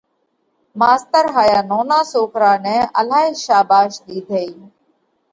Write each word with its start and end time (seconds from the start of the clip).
ماستر 0.79 1.25
هايا 1.35 1.59
نونا 1.71 1.99
سوڪرا 2.11 2.51
نئہ 2.65 2.79
الهائي 3.01 3.29
شاڀاش 3.45 3.93
ۮِيڌئي 4.07 4.49